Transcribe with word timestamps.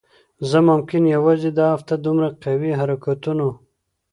زه 0.49 0.57
ممکن 0.69 1.03
یوازی 1.15 1.49
دا 1.57 1.65
هفته 1.73 1.93
دومره 2.05 2.29
قوي 2.43 2.71
حرکتونو 2.79 3.49